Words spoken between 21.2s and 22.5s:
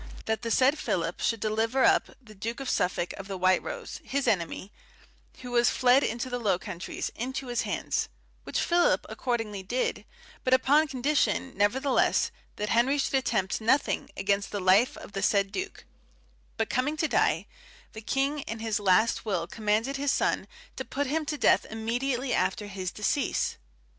to death immediately